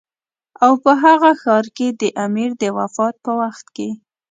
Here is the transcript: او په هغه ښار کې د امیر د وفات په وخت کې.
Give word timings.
او 0.65 0.71
په 0.83 0.91
هغه 1.03 1.31
ښار 1.41 1.65
کې 1.77 1.87
د 2.01 2.03
امیر 2.25 2.49
د 2.61 2.63
وفات 2.77 3.15
په 3.25 3.31
وخت 3.41 3.65
کې. 3.75 3.89